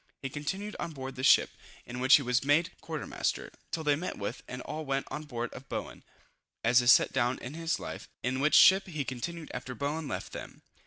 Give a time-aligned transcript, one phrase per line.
[0.23, 1.51] He continued on board this ship,
[1.85, 5.25] in which he was made quarter master, till they met with, and all went on
[5.25, 6.01] board of Bowen,
[6.63, 10.31] as is set down in his life, in which ship he continued after Bowen left
[10.33, 10.63] them.